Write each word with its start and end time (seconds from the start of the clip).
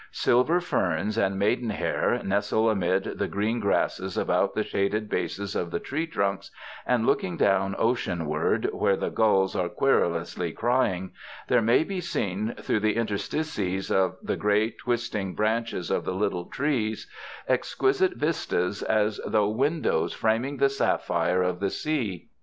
Silver 0.09 0.59
ferns 0.59 1.15
and 1.15 1.37
maidenhair 1.37 2.21
nestle 2.23 2.71
amid 2.71 3.03
the 3.19 3.27
green 3.27 3.59
grasses 3.59 4.17
about 4.17 4.55
the 4.55 4.63
shaded 4.63 5.07
bases 5.09 5.55
of 5.55 5.69
the 5.69 5.79
tree 5.79 6.07
trunks; 6.07 6.49
and 6.87 7.05
looking 7.05 7.37
down 7.37 7.75
oceanward, 7.77 8.67
where 8.73 8.95
the 8.97 9.11
gulls 9.11 9.55
are 9.55 9.69
querulously 9.69 10.51
crying, 10.53 11.11
there 11.49 11.61
may 11.61 11.83
be 11.83 12.01
seen 12.01 12.55
through 12.61 12.79
the 12.79 12.95
interstices 12.95 13.91
of 13.91 14.15
the 14.23 14.35
gray, 14.37 14.71
twisting 14.71 15.35
branches 15.35 15.91
of 15.91 16.03
the 16.03 16.15
little 16.15 16.45
trees, 16.45 17.05
exquisite 17.47 18.13
178 18.13 18.19
WINTER 18.19 18.55
ON 18.55 18.63
THE 18.63 18.65
ISLE 18.65 18.65
OF 18.65 18.73
SUMMER 18.73 19.05
vistas, 19.05 19.21
as 19.21 19.31
througli 19.31 19.55
windows 19.55 20.13
framing 20.13 20.57
the 20.57 20.69
sapphire 20.69 21.43
of 21.43 21.59
the 21.59 21.69
sea. 21.69 22.27